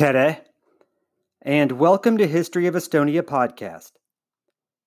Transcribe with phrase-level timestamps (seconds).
[0.00, 0.38] Tere,
[1.42, 3.90] and welcome to History of Estonia podcast.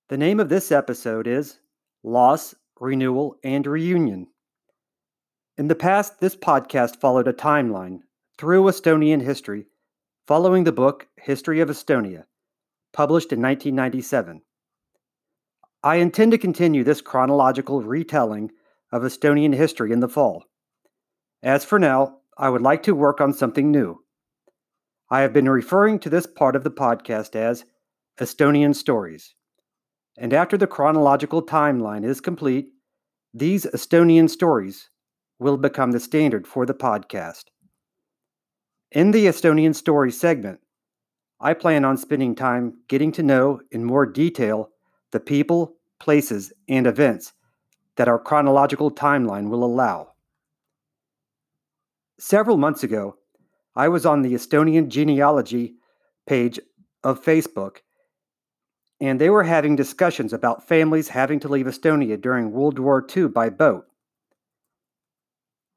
[0.09, 1.59] The name of this episode is
[2.01, 4.25] Loss, Renewal, and Reunion.
[5.55, 7.99] In the past, this podcast followed a timeline
[8.39, 9.67] through Estonian history
[10.25, 12.23] following the book History of Estonia,
[12.91, 14.41] published in 1997.
[15.83, 18.49] I intend to continue this chronological retelling
[18.91, 20.45] of Estonian history in the fall.
[21.43, 24.02] As for now, I would like to work on something new.
[25.13, 27.65] I have been referring to this part of the podcast as
[28.19, 29.35] Estonian Stories.
[30.17, 32.69] And after the chronological timeline is complete,
[33.31, 34.89] these Estonian stories
[35.37, 37.43] will become the standard for the podcast.
[38.91, 40.61] In the Estonian Story segment,
[41.39, 44.71] I plan on spending time getting to know in more detail
[45.11, 47.33] the people, places, and events
[47.97, 50.13] that our chronological timeline will allow.
[52.17, 53.17] Several months ago,
[53.75, 55.75] I was on the Estonian genealogy
[56.27, 56.59] page
[57.03, 57.77] of Facebook,
[59.01, 63.29] and they were having discussions about families having to leave Estonia during World War II
[63.29, 63.85] by boat.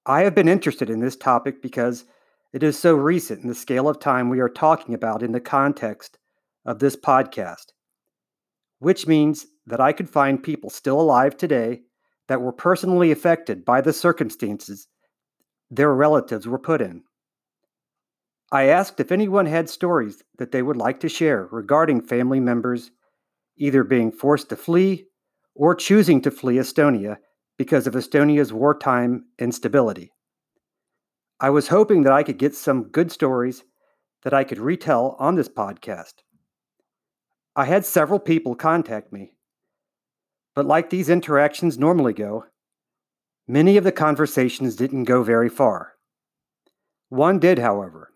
[0.05, 2.05] I have been interested in this topic because
[2.53, 5.41] it is so recent in the scale of time we are talking about in the
[5.41, 6.19] context
[6.65, 7.73] of this podcast,
[8.79, 11.83] which means that I could find people still alive today
[12.29, 14.87] that were personally affected by the circumstances
[15.71, 17.03] their relatives were put in.
[18.53, 22.93] I asked if anyone had stories that they would like to share regarding family members
[23.57, 25.07] either being forced to flee
[25.55, 27.17] or choosing to flee Estonia
[27.59, 30.13] because of Estonia's wartime instability.
[31.41, 33.65] I was hoping that I could get some good stories
[34.23, 36.15] that I could retell on this podcast.
[37.55, 39.33] I had several people contact me,
[40.55, 42.45] but like these interactions normally go,
[43.49, 45.95] many of the conversations didn't go very far.
[47.09, 48.13] One did, however.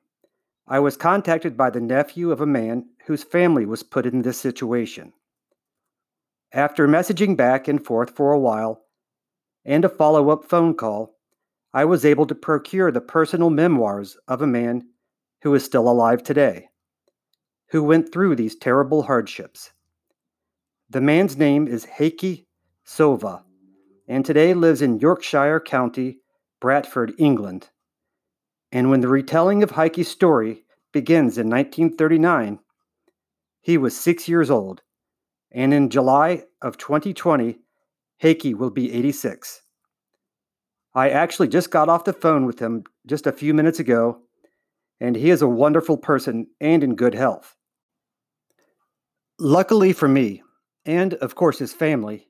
[0.71, 4.39] I was contacted by the nephew of a man whose family was put in this
[4.39, 5.13] situation.
[6.53, 8.85] After messaging back and forth for a while
[9.65, 11.17] and a follow up phone call,
[11.75, 14.85] I was able to procure the personal memoirs of a man
[15.43, 16.69] who is still alive today,
[17.71, 19.73] who went through these terrible hardships.
[20.89, 22.47] The man's name is Heikki
[22.87, 23.43] Sova,
[24.07, 26.21] and today lives in Yorkshire County,
[26.61, 27.71] Bradford, England.
[28.73, 32.61] And when the retelling of Heikki's story begins in 1939,
[33.61, 34.83] he was six years old,
[35.51, 37.59] and in July of 2020,
[38.23, 39.63] Heikki will be 86.
[40.95, 44.23] I actually just got off the phone with him just a few minutes ago,
[45.01, 47.57] and he is a wonderful person and in good health.
[49.39, 50.43] Luckily for me,
[50.85, 52.29] and of course his family,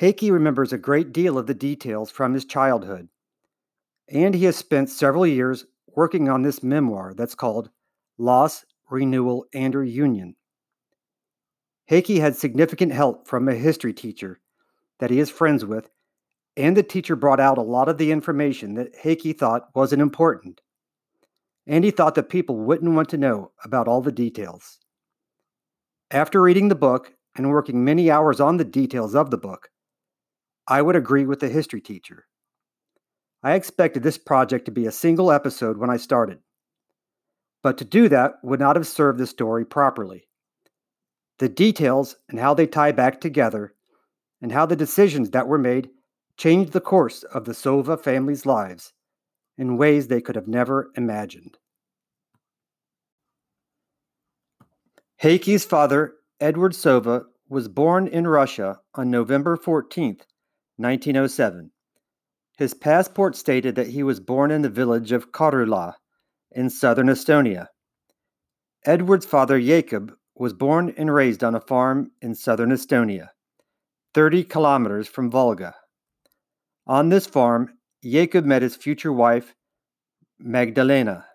[0.00, 3.08] Heikki remembers a great deal of the details from his childhood
[4.08, 7.70] and he has spent several years working on this memoir that's called
[8.18, 10.36] Loss, Renewal, and Reunion.
[11.90, 14.40] Heikki had significant help from a history teacher
[14.98, 15.90] that he is friends with,
[16.56, 20.60] and the teacher brought out a lot of the information that Heikki thought wasn't important.
[21.66, 24.78] And he thought that people wouldn't want to know about all the details.
[26.10, 29.70] After reading the book and working many hours on the details of the book,
[30.68, 32.26] I would agree with the history teacher.
[33.44, 36.38] I expected this project to be a single episode when I started.
[37.62, 40.26] But to do that would not have served the story properly.
[41.38, 43.74] The details and how they tie back together,
[44.40, 45.90] and how the decisions that were made
[46.38, 48.94] changed the course of the Sova family's lives
[49.58, 51.58] in ways they could have never imagined.
[55.22, 60.16] Heikki's father, Edward Sova, was born in Russia on November 14,
[60.76, 61.70] 1907.
[62.56, 65.94] His passport stated that he was born in the village of Karula
[66.52, 67.66] in southern Estonia.
[68.84, 73.30] Edward's father, Jacob, was born and raised on a farm in southern Estonia,
[74.14, 75.74] 30 kilometers from Valga.
[76.86, 77.70] On this farm,
[78.04, 79.54] Jacob met his future wife,
[80.38, 81.26] Magdalena.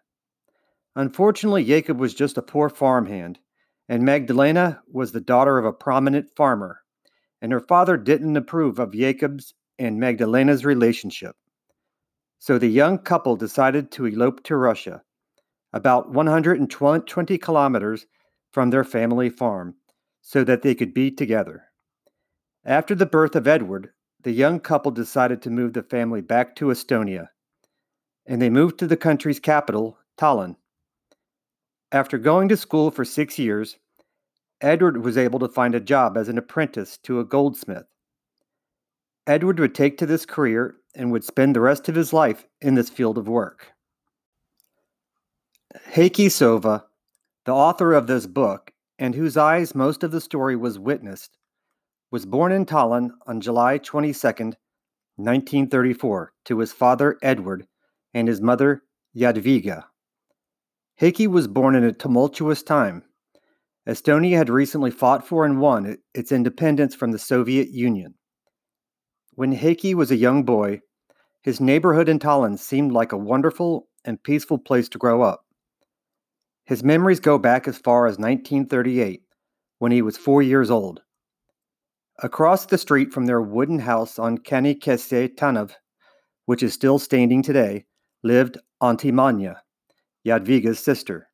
[0.96, 3.40] Unfortunately, Jacob was just a poor farmhand,
[3.88, 6.82] and Magdalena was the daughter of a prominent farmer,
[7.42, 11.36] and her father didn't approve of Jacob's and Magdalena's relationship.
[12.38, 15.02] So the young couple decided to elope to Russia,
[15.74, 18.06] about 120 kilometers
[18.52, 19.76] from their family farm,
[20.22, 21.64] so that they could be together.
[22.66, 23.92] After the birth of Edward,
[24.22, 27.30] the young couple decided to move the family back to Estonia,
[28.26, 30.56] and they moved to the country's capital, Tallinn.
[31.92, 33.78] After going to school for six years,
[34.62, 37.86] Edward was able to find a job as an apprentice to a goldsmith.
[39.30, 42.74] Edward would take to this career and would spend the rest of his life in
[42.74, 43.74] this field of work.
[45.94, 46.86] Heikki Sova,
[47.46, 51.38] the author of this book, and whose eyes most of the story was witnessed,
[52.10, 57.68] was born in Tallinn on July 22, 1934, to his father Edward
[58.16, 58.82] and his mother
[59.16, 59.84] Jadwiga.
[61.00, 63.04] Heikki was born in a tumultuous time.
[63.88, 68.16] Estonia had recently fought for and won its independence from the Soviet Union.
[69.40, 70.82] When Heikki was a young boy,
[71.44, 75.46] his neighborhood in Tallinn seemed like a wonderful and peaceful place to grow up.
[76.66, 79.22] His memories go back as far as 1938,
[79.78, 81.04] when he was four years old.
[82.22, 85.72] Across the street from their wooden house on Kanikese Tänav,
[86.46, 87.86] which is still standing today,
[88.24, 89.62] lived Auntie Manya,
[90.28, 91.30] Jadwiga's sister,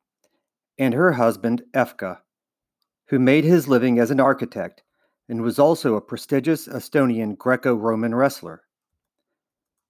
[0.78, 2.18] and her husband Efka,
[3.08, 4.84] who made his living as an architect
[5.28, 8.62] and was also a prestigious Estonian Greco Roman wrestler.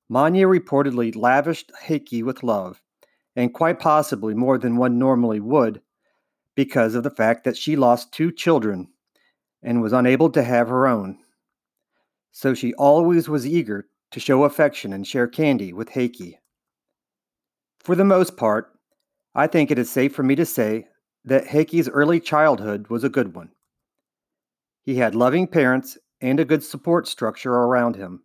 [0.09, 2.81] Manya reportedly lavished Heikki with love,
[3.35, 5.83] and quite possibly more than one normally would,
[6.55, 8.89] because of the fact that she lost two children
[9.63, 11.19] and was unable to have her own.
[12.33, 16.35] So she always was eager to show affection and share candy with Heikki.
[17.81, 18.73] For the most part,
[19.35, 20.87] I think it is safe for me to say
[21.25, 23.51] that Heikki's early childhood was a good one.
[24.87, 28.23] He had loving parents and a good support structure around him.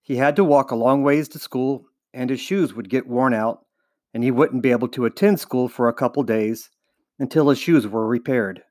[0.00, 3.34] He had to walk a long ways to school, and his shoes would get worn
[3.34, 3.66] out,
[4.14, 6.70] and he wouldn't be able to attend school for a couple days
[7.18, 8.62] until his shoes were repaired.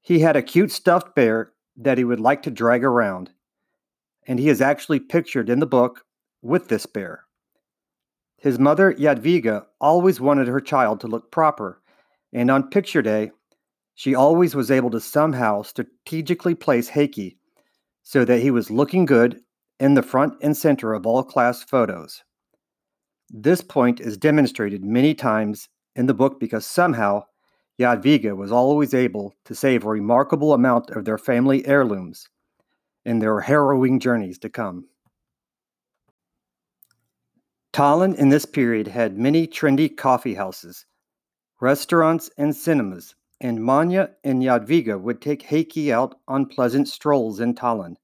[0.00, 3.32] He had a cute stuffed bear that he would like to drag around,
[4.28, 6.04] and he is actually pictured in the book
[6.42, 7.24] with this bear.
[8.36, 11.82] His mother, Jadwiga, always wanted her child to look proper,
[12.32, 13.32] and on picture day,
[13.94, 17.36] she always was able to somehow strategically place Heikki
[18.02, 19.40] so that he was looking good
[19.80, 22.22] in the front and center of all class photos.
[23.30, 27.24] This point is demonstrated many times in the book because somehow
[27.78, 32.28] Jadwiga was always able to save a remarkable amount of their family heirlooms
[33.04, 34.86] in their harrowing journeys to come.
[37.72, 40.86] Tallinn in this period had many trendy coffee houses,
[41.60, 47.54] restaurants, and cinemas, and Manya and Jadwiga would take Heikki out on pleasant strolls in
[47.54, 47.96] Tallinn,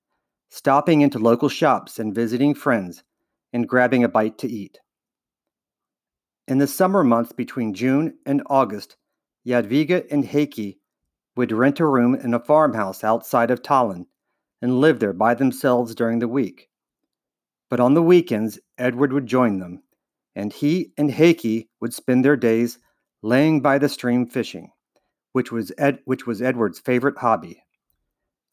[0.49, 3.03] stopping into local shops and visiting friends
[3.53, 4.79] and grabbing a bite to eat.
[6.49, 8.97] In the summer months between June and August,
[9.47, 10.79] Jadwiga and Heikki
[11.37, 14.07] would rent a room in a farmhouse outside of Tallinn
[14.61, 16.69] and live there by themselves during the week.
[17.71, 19.83] But on the weekends, Edward would join them,
[20.35, 22.79] and he and Heikki would spend their days
[23.23, 24.73] laying by the stream fishing,
[25.33, 27.63] which was, Ed, which was Edward's favorite hobby.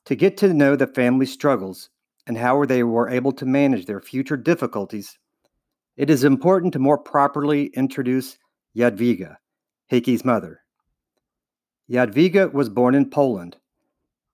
[0.05, 1.89] To get to know the family's struggles
[2.27, 5.17] and how they were able to manage their future difficulties,
[5.97, 8.37] it is important to more properly introduce
[8.75, 9.37] Jadwiga,
[9.91, 10.61] Heikki's mother.
[11.89, 13.57] Jadwiga was born in Poland,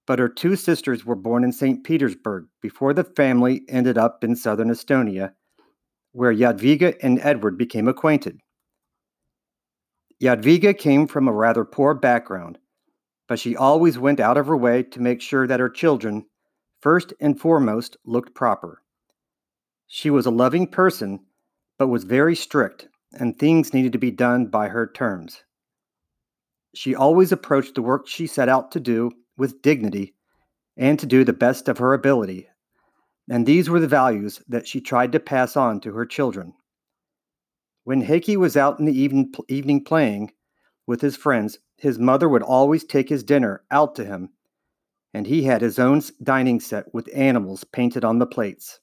[0.05, 1.83] but her two sisters were born in St.
[1.83, 5.33] Petersburg before the family ended up in southern Estonia,
[6.11, 8.39] where Jadwiga and Edward became acquainted.
[10.21, 12.57] Jadwiga came from a rather poor background,
[13.27, 16.25] but she always went out of her way to make sure that her children,
[16.81, 18.81] first and foremost, looked proper.
[19.87, 21.19] She was a loving person,
[21.77, 25.43] but was very strict, and things needed to be done by her terms.
[26.73, 30.15] She always approached the work she set out to do with dignity
[30.75, 32.47] and to do the best of her ability,
[33.29, 36.53] and these were the values that she tried to pass on to her children.
[37.85, 40.31] When Heikki was out in the evening, evening playing
[40.87, 44.29] with his friends, his mother would always take his dinner out to him,
[45.13, 48.79] and he had his own dining set with animals painted on the plates.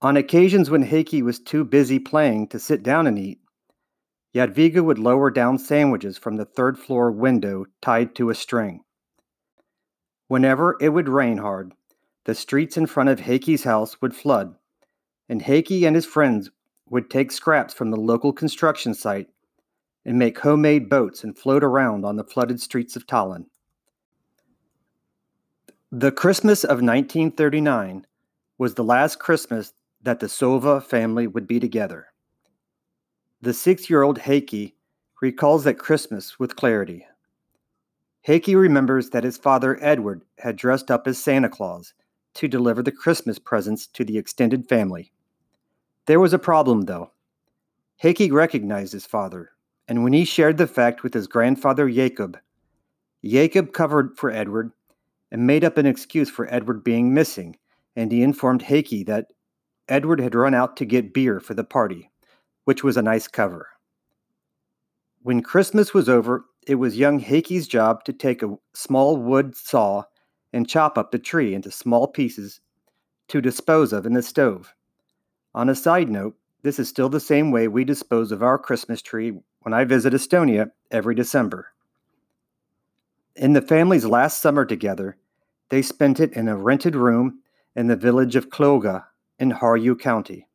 [0.00, 3.40] On occasions when Heikki was too busy playing to sit down and eat,
[4.34, 8.82] Jadwiga would lower down sandwiches from the third floor window tied to a string.
[10.28, 11.72] Whenever it would rain hard,
[12.24, 14.56] the streets in front of Heikki's house would flood,
[15.28, 16.50] and Heikki and his friends
[16.88, 19.28] would take scraps from the local construction site
[20.04, 23.46] and make homemade boats and float around on the flooded streets of Tallinn.
[25.90, 28.06] The Christmas of 1939
[28.58, 32.06] was the last Christmas that the Sova family would be together.
[33.42, 34.74] The six year old Heikki
[35.20, 37.06] recalls that Christmas with clarity.
[38.26, 41.94] Heikki remembers that his father Edward had dressed up as Santa Claus
[42.34, 45.12] to deliver the Christmas presents to the extended family.
[46.06, 47.12] There was a problem, though.
[48.02, 49.50] Heikki recognized his father,
[49.88, 52.38] and when he shared the fact with his grandfather Jacob,
[53.24, 54.72] Jacob covered for Edward
[55.30, 57.56] and made up an excuse for Edward being missing,
[57.96, 59.32] and he informed Heikki that
[59.88, 62.10] Edward had run out to get beer for the party
[62.66, 63.68] which was a nice cover.
[65.22, 70.02] When Christmas was over, it was young Heikki's job to take a small wood saw
[70.52, 72.60] and chop up the tree into small pieces
[73.28, 74.74] to dispose of in the stove.
[75.56, 79.00] On a side note, this is still the same way we dispose of our Christmas
[79.00, 81.72] tree when I visit Estonia every December.
[83.34, 85.16] In the family's last summer together,
[85.70, 87.40] they spent it in a rented room
[87.74, 89.04] in the village of Klooga
[89.38, 90.46] in Harju County.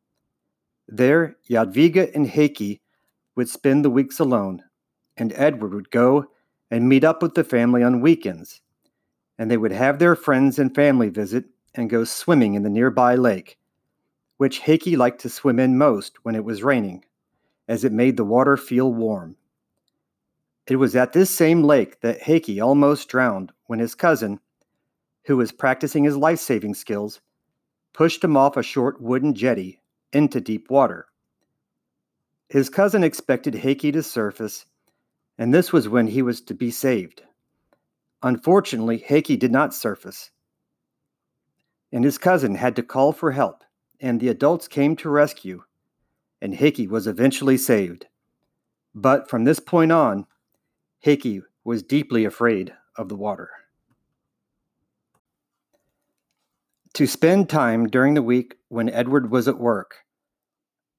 [0.86, 2.78] There, Jadwiga and Heikki
[3.34, 4.62] would spend the weeks alone,
[5.16, 6.26] and Edward would go
[6.70, 8.60] and meet up with the family on weekends,
[9.36, 13.16] and they would have their friends and family visit and go swimming in the nearby
[13.16, 13.58] lake,
[14.36, 17.04] which Heikki liked to swim in most when it was raining,
[17.68, 19.36] as it made the water feel warm.
[20.66, 24.40] It was at this same lake that Heikki almost drowned when his cousin,
[25.24, 27.20] who was practicing his life saving skills,
[27.92, 29.80] pushed him off a short wooden jetty
[30.12, 31.06] into deep water.
[32.48, 34.66] His cousin expected Heikki to surface,
[35.38, 37.22] and this was when he was to be saved.
[38.22, 40.30] Unfortunately, Heikki did not surface,
[41.90, 43.64] and his cousin had to call for help,
[44.02, 45.62] and the adults came to rescue,
[46.40, 48.06] and Heikki was eventually saved.
[48.94, 50.26] But from this point on,
[51.06, 53.50] Heikki was deeply afraid of the water.
[56.94, 59.98] To spend time during the week when Edward was at work,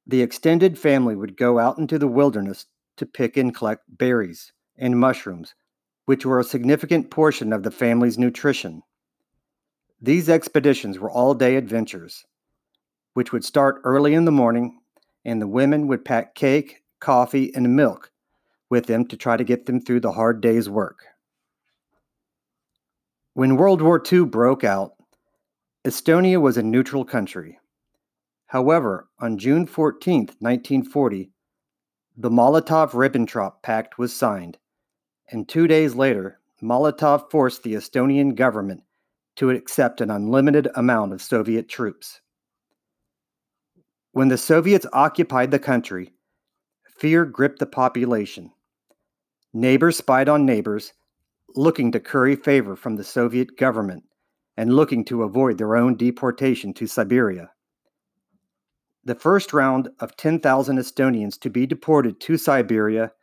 [0.07, 2.65] the extended family would go out into the wilderness
[2.97, 5.53] to pick and collect berries and mushrooms,
[6.05, 8.81] which were a significant portion of the family's nutrition.
[10.01, 12.25] These expeditions were all day adventures,
[13.13, 14.79] which would start early in the morning,
[15.25, 18.11] and the women would pack cake, coffee, and milk
[18.69, 21.05] with them to try to get them through the hard day's work.
[23.33, 24.93] When World War II broke out,
[25.85, 27.59] Estonia was a neutral country.
[28.47, 31.31] However, on June 14, 1940,
[32.15, 34.59] the Molotov Ribbentrop Pact was signed,
[35.31, 38.83] and two days later, Molotov forced the Estonian government
[39.35, 42.21] to accept an unlimited amount of Soviet troops.
[44.13, 46.13] When the Soviets occupied the country,
[46.99, 48.51] fear gripped the population.
[49.51, 50.93] Neighbors spied on neighbors,
[51.55, 54.03] looking to curry favor from the Soviet government
[54.55, 57.49] and looking to avoid their own deportation to Siberia.
[59.03, 63.13] The first round of 10,000 Estonians to be deported to Siberia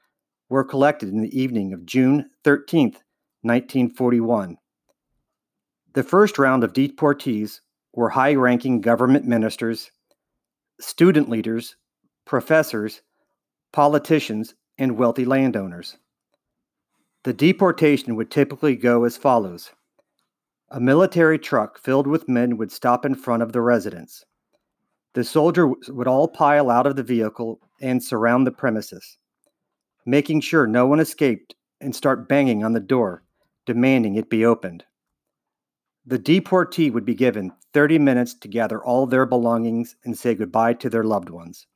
[0.49, 2.97] were collected in the evening of June 13,
[3.42, 4.56] 1941.
[5.92, 7.61] The first round of deportees
[7.94, 9.92] were high ranking government ministers,
[10.80, 11.76] student leaders,
[12.25, 13.02] professors,
[13.72, 15.96] politicians, and wealthy landowners.
[17.25, 19.72] The deportation would typically go as follows
[20.70, 24.25] A military truck filled with men would stop in front of the residence.
[25.12, 29.18] The soldiers would all pile out of the vehicle and surround the premises,
[30.06, 33.25] making sure no one escaped and start banging on the door,
[33.66, 34.84] demanding it be opened.
[36.07, 40.75] The deportee would be given 30 minutes to gather all their belongings and say goodbye
[40.75, 41.66] to their loved ones.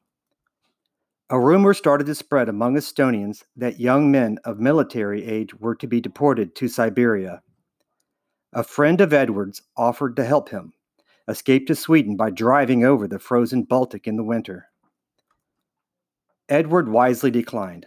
[1.30, 5.86] A rumor started to spread among Estonians that young men of military age were to
[5.86, 7.42] be deported to Siberia.
[8.52, 10.72] A friend of Edward's offered to help him,
[11.28, 14.68] escape to Sweden by driving over the frozen Baltic in the winter.
[16.48, 17.86] Edward wisely declined.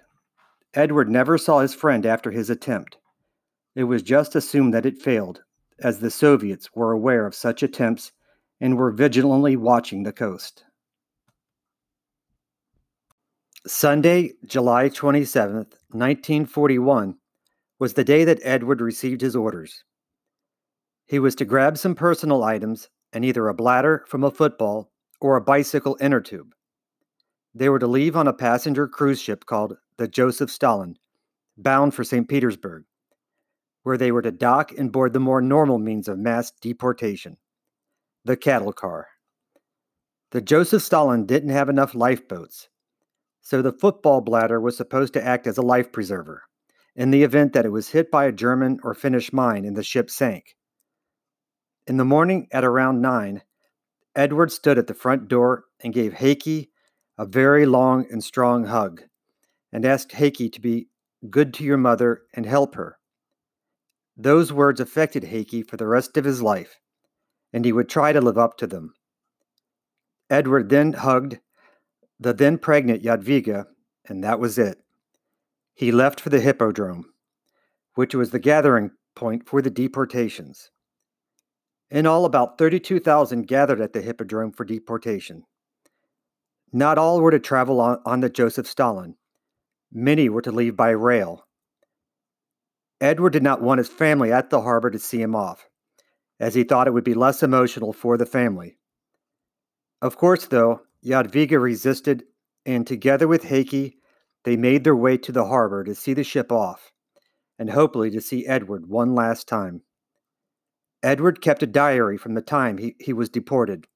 [0.74, 2.98] Edward never saw his friend after his attempt.
[3.75, 5.44] It was just assumed that it failed,
[5.79, 8.12] as the Soviets were aware of such attempts
[8.60, 10.63] and were vigilantly watching the coast.
[13.65, 17.15] Sunday, July 27th, 1941,
[17.79, 19.84] was the day that Edward received his orders.
[21.05, 25.36] He was to grab some personal items and either a bladder from a football or
[25.36, 26.53] a bicycle inner tube.
[27.53, 30.98] They were to leave on a passenger cruise ship called the Joseph Stalin,
[31.57, 32.27] bound for St.
[32.27, 32.84] Petersburg,
[33.88, 37.38] where they were to dock and board the more normal means of mass deportation
[38.25, 39.08] the cattle car.
[40.32, 42.67] The Joseph Stalin didn't have enough lifeboats,
[43.39, 46.44] so the football bladder was supposed to act as a life preserver
[46.98, 49.84] in the event that it was hit by a German or Finnish mine and the
[49.84, 50.58] ship sank.
[51.88, 53.41] In the morning at around nine,
[54.17, 56.72] Edward stood at the front door and gave Heikki
[57.17, 59.03] a very long and strong hug
[59.72, 60.89] and asked Heikki to be
[61.29, 62.98] good to your mother and help her.
[64.17, 66.79] Those words affected Heikki for the rest of his life,
[67.53, 68.93] and he would try to live up to them.
[70.29, 71.39] Edward then hugged
[72.19, 73.67] the then pregnant Jadwiga,
[74.05, 74.79] and that was it.
[75.75, 77.05] He left for the Hippodrome,
[77.93, 80.71] which was the gathering point for the deportations.
[81.89, 85.43] In all, about 32,000 gathered at the Hippodrome for deportation.
[86.74, 89.15] Not all were to travel on, on the Joseph Stalin.
[89.91, 91.47] Many were to leave by rail.
[93.00, 95.70] Edward did not want his family at the harbor to see him off,
[96.39, 98.77] as he thought it would be less emotional for the family.
[100.01, 102.24] Of course, though, Jadwiga resisted,
[102.66, 103.96] and together with Heikki,
[104.44, 106.92] they made their way to the harbor to see the ship off,
[107.60, 109.82] and hopefully to see Edward one last time.
[111.04, 113.88] Edward kept a diary from the time he, he was deported,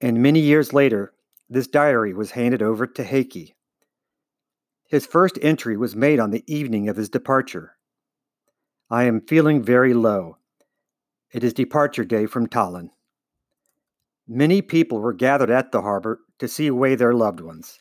[0.00, 1.12] and many years later,
[1.48, 3.54] this diary was handed over to Heikki.
[4.88, 7.76] His first entry was made on the evening of his departure.
[8.92, 10.38] I am feeling very low.
[11.32, 12.90] It is departure day from Tallinn.
[14.26, 17.78] Many people were gathered at the harbor to see away their loved ones.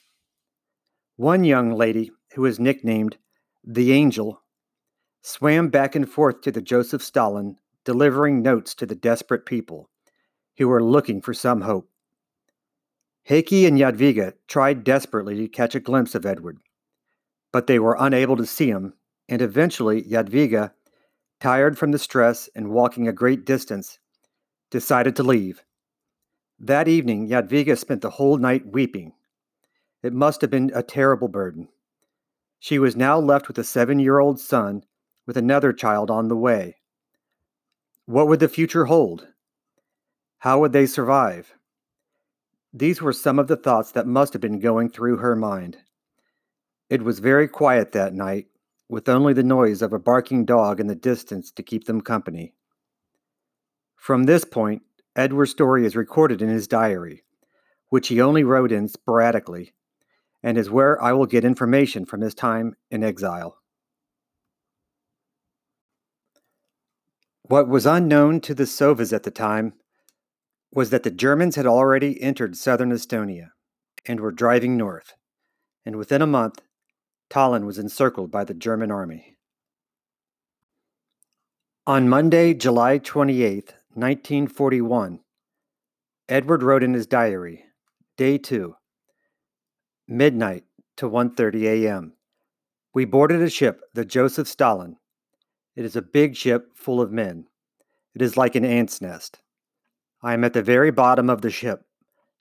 [1.15, 3.17] One young lady, who was nicknamed
[3.63, 4.43] the Angel,
[5.23, 9.89] swam back and forth to the Joseph Stalin, delivering notes to the desperate people
[10.57, 11.89] who were looking for some hope.
[13.27, 16.59] Heikki and Jadwiga tried desperately to catch a glimpse of Edward,
[17.51, 18.93] but they were unable to see him,
[19.27, 20.73] and eventually Jadwiga,
[21.39, 24.00] tired from the stress and walking a great distance,
[24.69, 25.63] decided to leave.
[26.60, 29.13] That evening, Jadwiga spent the whole night weeping.
[30.03, 31.69] It must have been a terrible burden.
[32.60, 34.84] She was now left with a seven year old son
[35.25, 36.75] with another child on the way.
[38.05, 39.27] What would the future hold?
[40.39, 41.53] How would they survive?
[42.74, 45.77] These were some of the thoughts that must have been going through her mind.
[46.89, 48.48] It was very quiet that night,
[48.89, 52.53] with only the noise of a barking dog in the distance to keep them company.
[53.96, 54.81] From this point,
[55.15, 57.24] Edward's story is recorded in his diary,
[57.89, 59.74] which he only wrote in sporadically,
[60.41, 63.58] and is where I will get information from his time in exile.
[67.43, 69.74] What was unknown to the Sovas at the time
[70.72, 73.50] was that the Germans had already entered southern Estonia
[74.05, 75.13] and were driving north,
[75.86, 76.62] and within a month
[77.29, 79.38] Tallinn was encircled by the German army.
[81.85, 85.20] On Monday, July 28, 1941,
[86.27, 87.65] Edward wrote in his diary,
[88.18, 88.75] Day 2,
[90.07, 90.65] midnight
[90.98, 92.13] to 1:30 a.m.
[92.94, 94.98] We boarded a ship, the Joseph Stalin.
[95.75, 97.46] It is a big ship full of men.
[98.15, 99.39] It is like an ant's nest.
[100.22, 101.85] I am at the very bottom of the ship,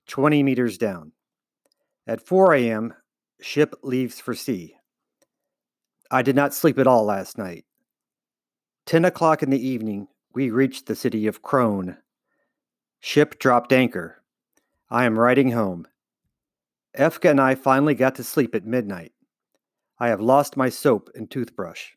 [0.08, 1.12] 20 meters down.
[2.06, 2.94] At 4 a.m.,
[3.40, 4.77] ship leaves for sea.
[6.10, 7.64] I did not sleep at all last night.
[8.86, 11.98] Ten o'clock in the evening, we reached the city of Krone.
[13.00, 14.22] Ship dropped anchor.
[14.90, 15.86] I am riding home.
[16.96, 19.12] Efka and I finally got to sleep at midnight.
[20.00, 21.90] I have lost my soap and toothbrush.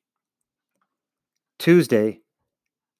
[1.57, 2.19] Tuesday,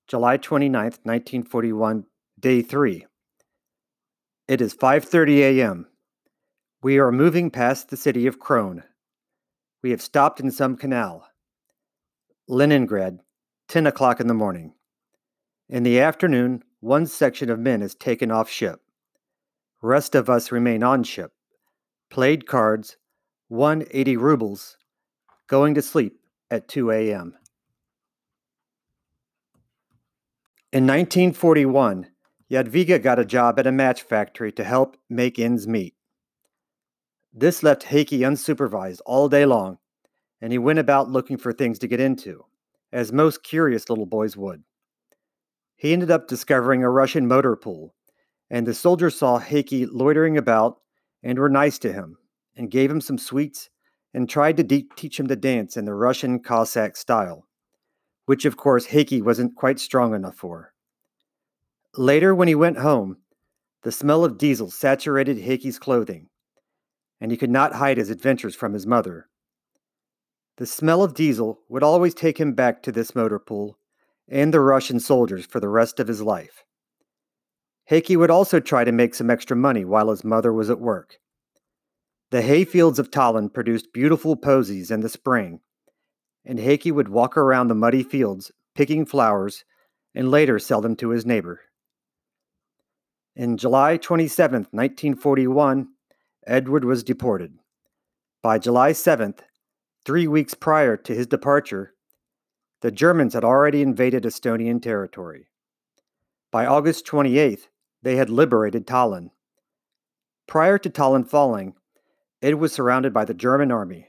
[0.07, 2.05] July 29th, 1941,
[2.39, 3.05] day 3.
[4.47, 5.87] It is 5:30 a.m.
[6.81, 8.83] We are moving past the city of Krone.
[9.83, 11.27] We have stopped in some canal.
[12.47, 13.19] Leningrad,
[13.67, 14.73] 10 o'clock in the morning.
[15.69, 18.81] In the afternoon, one section of men is taken off ship.
[19.81, 21.31] Rest of us remain on ship.
[22.09, 22.97] Played cards,
[23.47, 24.77] 180 rubles,
[25.47, 26.19] going to sleep
[26.51, 27.35] at 2 a.m.
[30.73, 32.07] In 1941,
[32.51, 35.95] Jadwiga got a job at a match factory to help make ends meet.
[37.33, 39.77] This left Heikki unsupervised all day long,
[40.41, 42.45] and he went about looking for things to get into,
[42.91, 44.63] as most curious little boys would.
[45.77, 47.95] He ended up discovering a Russian motor pool,
[48.49, 50.81] and the soldiers saw Heikki loitering about
[51.23, 52.17] and were nice to him,
[52.55, 53.69] and gave him some sweets
[54.13, 57.47] and tried to de- teach him to dance in the Russian Cossack style,
[58.25, 60.73] which of course Heikki wasn't quite strong enough for.
[61.95, 63.17] Later, when he went home,
[63.83, 66.27] the smell of diesel saturated Heikki's clothing,
[67.21, 69.27] and he could not hide his adventures from his mother.
[70.57, 73.77] The smell of diesel would always take him back to this motor pool
[74.27, 76.63] and the Russian soldiers for the rest of his life.
[77.89, 81.17] Heikki would also try to make some extra money while his mother was at work.
[82.31, 85.59] The hayfields of Tallinn produced beautiful posies in the spring,
[86.45, 89.65] and Heikki would walk around the muddy fields picking flowers
[90.15, 91.61] and later sell them to his neighbor.
[93.35, 95.87] In July 27, 1941,
[96.47, 97.59] Edward was deported.
[98.41, 99.39] By July 7th,
[100.03, 101.93] three weeks prior to his departure,
[102.81, 105.49] the Germans had already invaded Estonian territory.
[106.51, 107.67] By August 28th,
[108.01, 109.29] they had liberated Tallinn.
[110.47, 111.75] Prior to Tallinn falling,
[112.41, 114.07] it was surrounded by the German army,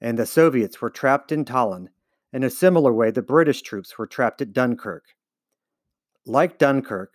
[0.00, 1.88] and the Soviets were trapped in Tallinn
[2.32, 5.06] in a similar way the British troops were trapped at Dunkirk.
[6.24, 7.14] Like Dunkirk,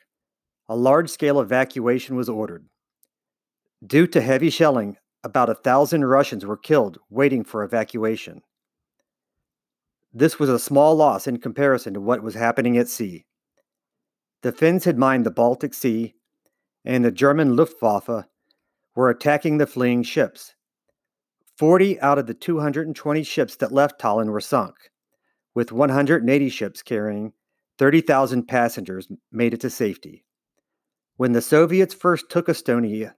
[0.67, 2.65] a large scale evacuation was ordered.
[3.85, 8.41] Due to heavy shelling, about a thousand Russians were killed waiting for evacuation.
[10.13, 13.25] This was a small loss in comparison to what was happening at sea.
[14.41, 16.15] The Finns had mined the Baltic Sea,
[16.83, 18.25] and the German Luftwaffe
[18.95, 20.55] were attacking the fleeing ships.
[21.57, 24.75] 40 out of the 220 ships that left Tallinn were sunk,
[25.53, 27.33] with 180 ships carrying
[27.77, 30.25] 30,000 passengers made it to safety.
[31.17, 33.13] When the Soviets first took Estonia,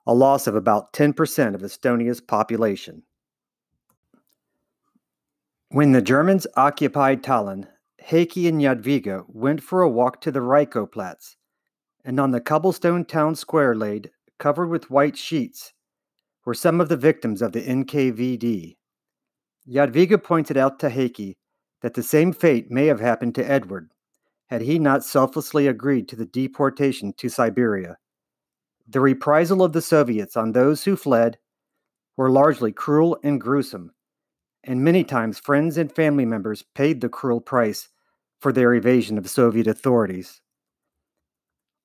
[0.06, 3.02] a loss of about 10% of Estonia's population.
[5.68, 7.68] When the Germans occupied Tallinn,
[8.08, 11.36] Heikki and Jadwiga went for a walk to the Raekoplatz,
[12.04, 15.72] and on the cobblestone town square laid, covered with white sheets,
[16.44, 18.76] were some of the victims of the NKVD.
[19.68, 21.36] Jadwiga pointed out to Heikki
[21.80, 23.90] that the same fate may have happened to Edward,
[24.46, 27.96] had he not selflessly agreed to the deportation to Siberia.
[28.86, 31.38] The reprisal of the Soviets on those who fled
[32.16, 33.92] were largely cruel and gruesome,
[34.62, 37.88] and many times friends and family members paid the cruel price
[38.40, 40.42] for their evasion of Soviet authorities.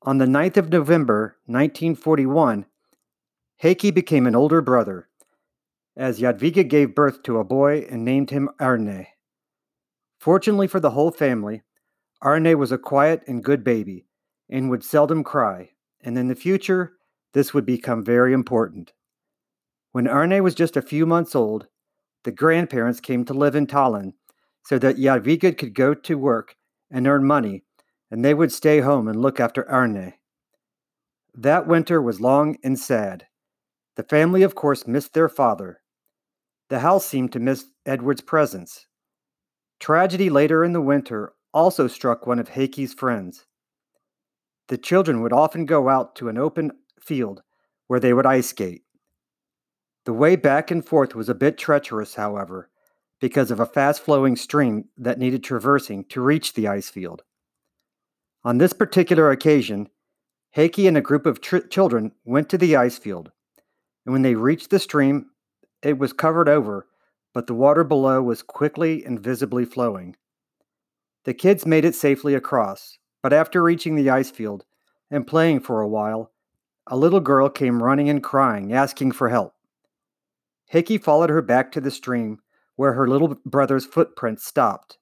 [0.03, 2.65] On the 9th of November, 1941,
[3.61, 5.09] Heikki became an older brother,
[5.97, 9.07] as Jadwiga gave birth to a boy and named him Arne.
[10.17, 11.63] Fortunately for the whole family,
[12.21, 14.05] Arne was a quiet and good baby
[14.49, 16.93] and would seldom cry, and in the future,
[17.33, 18.93] this would become very important.
[19.91, 21.67] When Arne was just a few months old,
[22.23, 24.13] the grandparents came to live in Tallinn
[24.63, 26.55] so that Jadwiga could go to work
[26.89, 27.65] and earn money,
[28.11, 30.13] and they would stay home and look after Arne.
[31.35, 33.27] That winter was long and sad.
[33.95, 35.81] The family, of course, missed their father.
[36.69, 38.87] The house seemed to miss Edward's presence.
[39.79, 43.45] Tragedy later in the winter also struck one of Heikki's friends.
[44.67, 47.41] The children would often go out to an open field
[47.87, 48.83] where they would ice skate.
[50.05, 52.69] The way back and forth was a bit treacherous, however,
[53.19, 57.23] because of a fast flowing stream that needed traversing to reach the ice field.
[58.43, 59.89] On this particular occasion,
[60.55, 63.31] Heikki and a group of tr- children went to the ice field,
[64.05, 65.27] and when they reached the stream,
[65.81, 66.87] it was covered over,
[67.33, 70.15] but the water below was quickly and visibly flowing.
[71.25, 74.63] The kids made it safely across, but after reaching the ice field
[75.11, 76.31] and playing for a while,
[76.87, 79.53] a little girl came running and crying, asking for help.
[80.73, 82.39] Heikki followed her back to the stream
[82.77, 84.97] where her little brother's footprints stopped.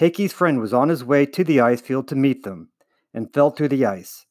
[0.00, 2.70] Heikki's friend was on his way to the ice field to meet them
[3.14, 4.26] and fell through the ice.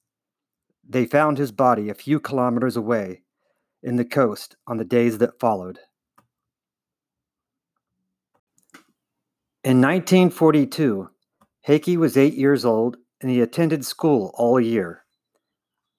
[0.87, 3.23] They found his body a few kilometers away
[3.81, 5.79] in the coast on the days that followed.
[9.63, 11.09] In 1942,
[11.67, 15.03] Heikki was eight years old and he attended school all year,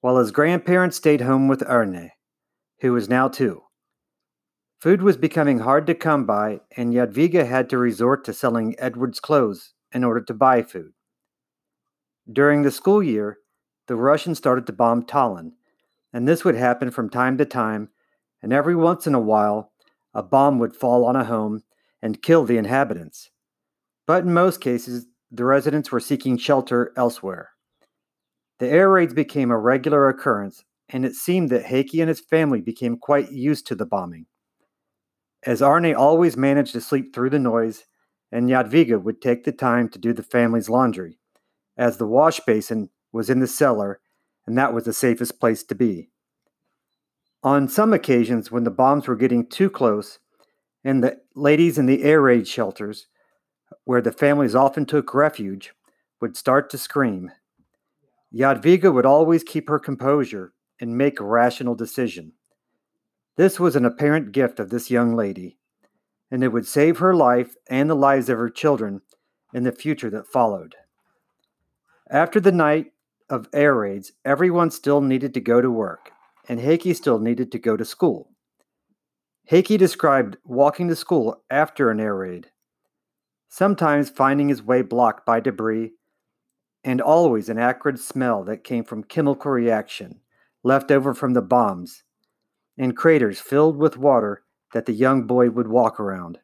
[0.01, 2.13] while his grandparents stayed home with Arne,
[2.81, 3.66] who was now two.
[4.79, 9.21] Food was becoming hard to come by, and Jadwiga had to resort to selling Edward's
[9.21, 10.93] clothes in order to buy food.
[12.31, 13.39] During the school year,
[13.87, 15.53] the Russians started to bomb Tallinn,
[16.13, 17.89] and this would happen from time to time,
[18.43, 19.73] and every once in a while,
[20.13, 21.63] a bomb would fall on a home
[22.03, 23.31] and kill the inhabitants.
[24.07, 27.53] But in most cases, the residents were seeking shelter elsewhere.
[28.59, 32.61] The air raids became a regular occurrence, and it seemed that Heikki and his family
[32.61, 34.27] became quite used to the bombing
[35.47, 37.85] as Arne always managed to sleep through the noise,
[38.33, 41.19] and Jadwiga would take the time to do the family's laundry,
[41.77, 44.01] as the wash basin was in the cellar,
[44.47, 46.11] and that was the safest place to be.
[47.45, 50.19] On some occasions, when the bombs were getting too close,
[50.83, 53.07] and the ladies in the air raid shelters,
[53.85, 55.73] where the families often took refuge,
[56.21, 57.31] would start to scream,
[58.35, 62.33] Jadwiga would always keep her composure and make a rational decision.
[63.37, 65.59] This was an apparent gift of this young lady,
[66.31, 69.03] and it would save her life and the lives of her children
[69.53, 70.75] in the future that followed.
[72.11, 72.93] After the night
[73.29, 76.13] of air raids, everyone still needed to go to work,
[76.49, 78.31] and Heikki still needed to go to school.
[79.51, 82.51] Heikki described walking to school after an air raid,
[83.51, 85.93] sometimes finding his way blocked by debris,
[86.83, 90.21] and always an acrid smell that came from chemical reaction
[90.63, 92.05] left over from the bombs
[92.79, 96.39] and craters filled with water that the young boy would walk around.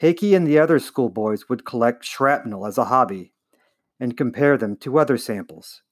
[0.00, 3.32] Heikki and the other schoolboys would collect shrapnel as a hobby
[3.98, 5.82] and compare them to other samples,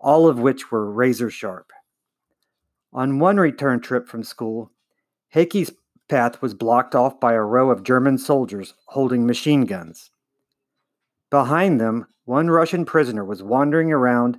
[0.00, 1.72] all of which were razor sharp.
[2.92, 4.72] On one return trip from school,
[5.34, 5.70] Heikki's
[6.08, 10.10] path was blocked off by a row of German soldiers holding machine guns.
[11.30, 14.38] Behind them, one Russian prisoner was wandering around,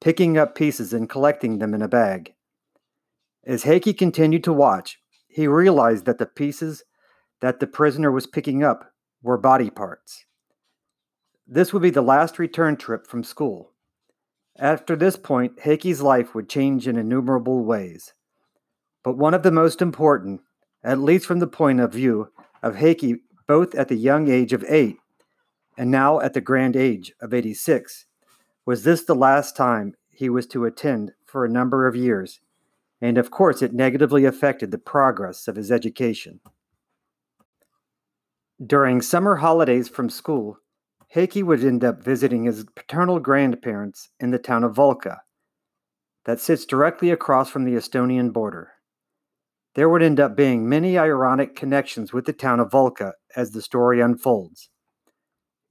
[0.00, 2.34] picking up pieces and collecting them in a bag.
[3.46, 6.82] As Heikki continued to watch, he realized that the pieces
[7.40, 8.90] that the prisoner was picking up
[9.22, 10.24] were body parts.
[11.46, 13.70] This would be the last return trip from school.
[14.58, 18.14] After this point, Heikki's life would change in innumerable ways.
[19.04, 20.40] But one of the most important,
[20.82, 22.32] at least from the point of view
[22.64, 24.96] of Heikki both at the young age of eight
[25.78, 28.06] and now at the grand age of 86,
[28.64, 32.40] was this the last time he was to attend for a number of years,
[33.00, 36.40] and of course it negatively affected the progress of his education.
[38.64, 40.58] During summer holidays from school,
[41.14, 45.18] Heikki would end up visiting his paternal grandparents in the town of Valka,
[46.24, 48.72] that sits directly across from the Estonian border.
[49.74, 53.62] There would end up being many ironic connections with the town of Valka as the
[53.62, 54.70] story unfolds.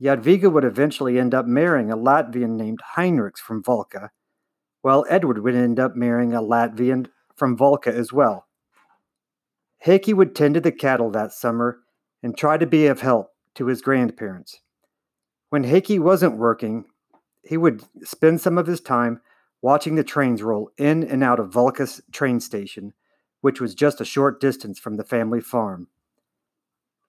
[0.01, 4.09] Jadwiga would eventually end up marrying a Latvian named Heinrichs from Valka,
[4.81, 8.47] while Edward would end up marrying a Latvian from Valka as well.
[9.85, 11.79] Heikki would tend to the cattle that summer
[12.23, 14.61] and try to be of help to his grandparents.
[15.49, 16.85] When Heikki wasn't working,
[17.43, 19.21] he would spend some of his time
[19.61, 22.93] watching the trains roll in and out of Valka's train station,
[23.41, 25.87] which was just a short distance from the family farm.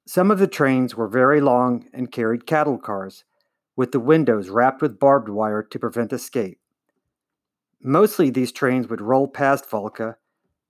[0.07, 3.25] Some of the trains were very long and carried cattle cars,
[3.75, 6.61] with the windows wrapped with barbed wire to prevent escape.
[7.83, 10.17] Mostly these trains would roll past Valka,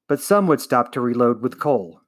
[0.08, 2.00] but some would stop to reload with coal.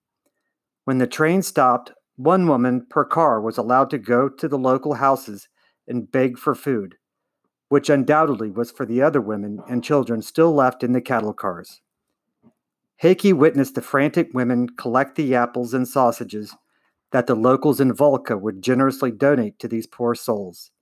[0.84, 4.94] When the train stopped, one woman per car was allowed to go to the local
[4.94, 5.48] houses
[5.86, 6.96] and beg for food,
[7.68, 11.80] which undoubtedly was for the other women and children still left in the cattle cars.
[13.02, 16.56] Heikki witnessed the frantic women collect the apples and sausages
[17.12, 20.72] that the locals in Valka would generously donate to these poor souls.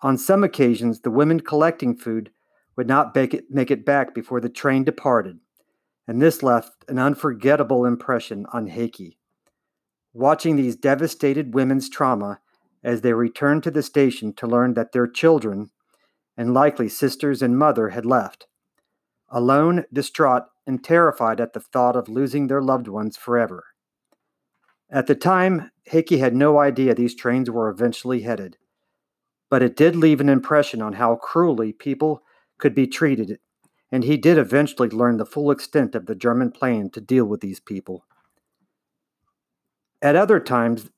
[0.00, 2.30] On some occasions, the women collecting food
[2.76, 5.40] would not make it, make it back before the train departed,
[6.06, 9.16] and this left an unforgettable impression on Heikki.
[10.12, 12.40] Watching these devastated women's trauma
[12.82, 15.70] as they returned to the station to learn that their children,
[16.36, 18.46] and likely sisters and mother, had left.
[19.28, 23.64] Alone, distraught, and terrified at the thought of losing their loved ones forever.
[24.90, 28.56] At the time, Heikki had no idea these trains were eventually headed,
[29.48, 32.22] but it did leave an impression on how cruelly people
[32.60, 33.38] could be treated,
[33.90, 37.40] and he did eventually learn the full extent of the German plan to deal with
[37.40, 38.04] these people.
[40.00, 40.90] At other times,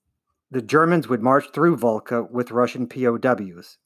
[0.50, 3.78] the Germans would march through Valka with Russian POWs.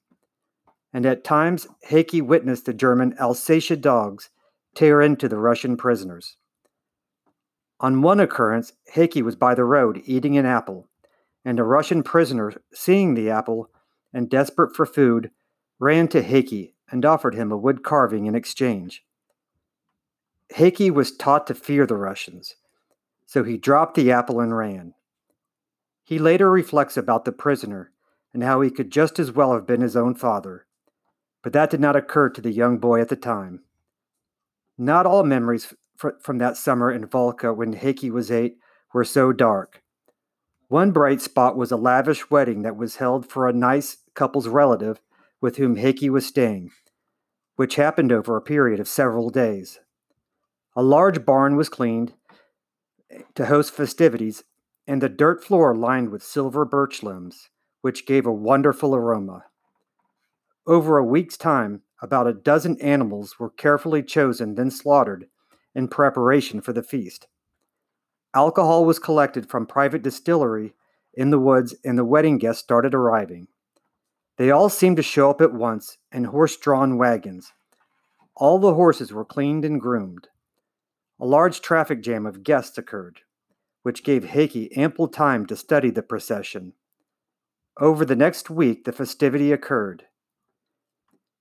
[0.92, 4.30] And at times, Heikki witnessed the German Alsatia dogs
[4.74, 6.36] tear into the Russian prisoners.
[7.78, 10.88] On one occurrence, Heikki was by the road eating an apple,
[11.44, 13.70] and a Russian prisoner, seeing the apple
[14.12, 15.30] and desperate for food,
[15.78, 19.04] ran to Heikki and offered him a wood carving in exchange.
[20.54, 22.56] Heikki was taught to fear the Russians,
[23.26, 24.94] so he dropped the apple and ran.
[26.04, 27.90] He later reflects about the prisoner
[28.32, 30.66] and how he could just as well have been his own father.
[31.42, 33.64] But that did not occur to the young boy at the time.
[34.78, 38.58] Not all memories f- from that summer in Valka when Heikki was eight
[38.92, 39.82] were so dark.
[40.68, 45.00] One bright spot was a lavish wedding that was held for a nice couple's relative
[45.40, 46.70] with whom Heikki was staying,
[47.56, 49.80] which happened over a period of several days.
[50.74, 52.14] A large barn was cleaned
[53.34, 54.44] to host festivities,
[54.86, 57.48] and the dirt floor lined with silver birch limbs,
[57.80, 59.44] which gave a wonderful aroma.
[60.66, 65.26] Over a week's time, about a dozen animals were carefully chosen, then slaughtered
[65.74, 67.26] in preparation for the feast.
[68.34, 70.74] Alcohol was collected from private distillery
[71.14, 73.48] in the woods, and the wedding guests started arriving.
[74.36, 77.52] They all seemed to show up at once in horse drawn wagons.
[78.34, 80.28] All the horses were cleaned and groomed.
[81.18, 83.20] A large traffic jam of guests occurred
[83.86, 86.72] which gave Heikki ample time to study the procession.
[87.78, 90.06] Over the next week, the festivity occurred.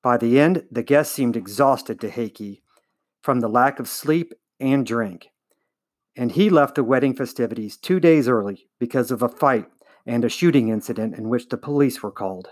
[0.04, 2.62] By the end, the guests seemed exhausted to Heikki
[3.24, 5.30] from the lack of sleep and drink,
[6.16, 9.66] and he left the wedding festivities two days early because of a fight
[10.06, 12.50] and a shooting incident in which the police were called.